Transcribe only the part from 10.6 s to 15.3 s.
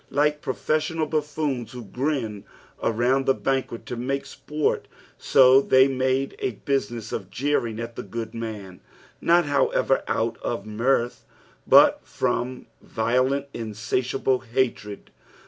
nurth, but from violent, insatiable hatred.